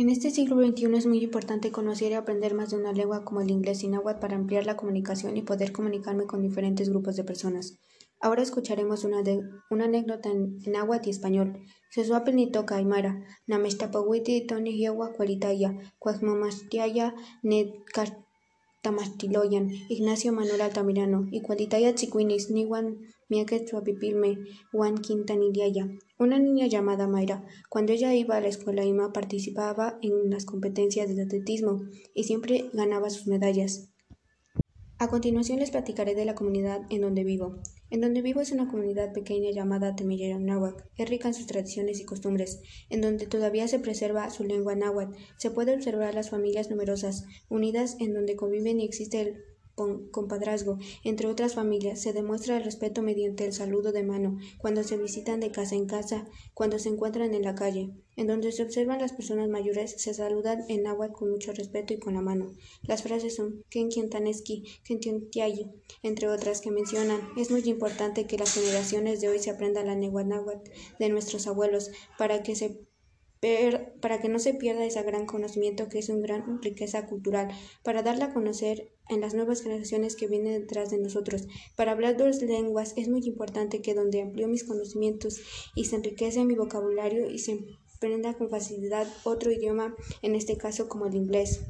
[0.00, 3.40] En este siglo XXI es muy importante conocer y aprender más de una lengua como
[3.40, 7.24] el inglés y náhuatl para ampliar la comunicación y poder comunicarme con diferentes grupos de
[7.24, 7.80] personas.
[8.20, 9.24] Ahora escucharemos una,
[9.70, 11.64] una anécdota en, náhuatl y español.
[11.90, 13.24] Sesuapil ni toca aymara,
[14.46, 17.16] toni cualitaya, cuasmamastiaya
[18.82, 22.98] tamastiloyan, Ignacio Manuel Altamirano, y cualitaya tzicuinis, niwan
[23.28, 24.38] miaket suapipilme,
[24.72, 25.88] wan quintaniliaya.
[26.18, 31.14] Una niña llamada Mayra, cuando ella iba a la escuela IMA, participaba en las competencias
[31.14, 31.82] de atletismo
[32.14, 33.90] y siempre ganaba sus medallas.
[34.98, 37.56] A continuación les platicaré de la comunidad en donde vivo.
[37.90, 40.82] En donde vivo es una comunidad pequeña llamada Temillera Náhuatl.
[40.96, 45.16] Es rica en sus tradiciones y costumbres, en donde todavía se preserva su lengua náhuatl.
[45.38, 49.44] Se puede observar las familias numerosas, unidas en donde conviven y existe el
[50.10, 52.00] compadrazgo entre otras familias.
[52.00, 55.86] Se demuestra el respeto mediante el saludo de mano, cuando se visitan de casa en
[55.86, 57.90] casa, cuando se encuentran en la calle.
[58.16, 61.98] En donde se observan las personas mayores, se saludan en agua con mucho respeto y
[61.98, 62.52] con la mano.
[62.82, 64.98] Las frases son Ken Taneski, Ken
[66.02, 67.20] entre otras que mencionan.
[67.36, 71.90] Es muy importante que las generaciones de hoy se aprendan la náhuatl de nuestros abuelos
[72.18, 72.80] para que se
[74.00, 77.48] para que no se pierda ese gran conocimiento que es una gran riqueza cultural,
[77.82, 81.46] para darla a conocer en las nuevas generaciones que vienen detrás de nosotros.
[81.76, 85.40] Para hablar dos lenguas es muy importante que donde amplío mis conocimientos
[85.74, 87.64] y se enriquece mi vocabulario y se
[87.96, 91.62] aprenda con facilidad otro idioma, en este caso como el inglés.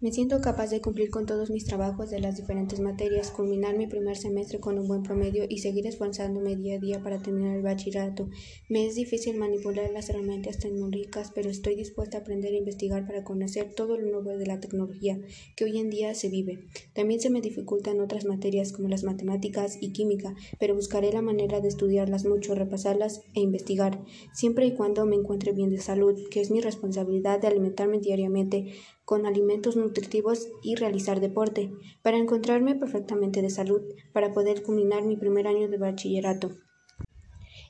[0.00, 3.88] Me siento capaz de cumplir con todos mis trabajos de las diferentes materias, culminar mi
[3.88, 7.64] primer semestre con un buen promedio y seguir esforzándome día a día para terminar el
[7.64, 8.28] bachillerato.
[8.68, 13.24] Me es difícil manipular las herramientas tecnológicas, pero estoy dispuesta a aprender e investigar para
[13.24, 15.20] conocer todo lo nuevo de la tecnología
[15.56, 16.60] que hoy en día se vive.
[16.92, 21.60] También se me dificultan otras materias como las matemáticas y química, pero buscaré la manera
[21.60, 24.00] de estudiarlas mucho, repasarlas e investigar,
[24.32, 28.74] siempre y cuando me encuentre bien de salud, que es mi responsabilidad de alimentarme diariamente
[29.08, 33.80] con alimentos nutritivos y realizar deporte, para encontrarme perfectamente de salud,
[34.12, 36.50] para poder culminar mi primer año de bachillerato.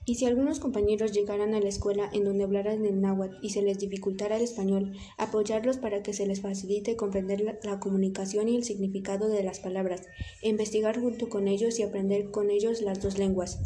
[0.05, 3.63] Y si algunos compañeros llegaran a la escuela en donde hablaran el náhuatl y se
[3.63, 8.57] les dificultara el español, apoyarlos para que se les facilite comprender la, la, comunicación y
[8.57, 10.09] el significado de las palabras,
[10.43, 13.57] investigar junto con ellos y aprender con ellos las dos lenguas.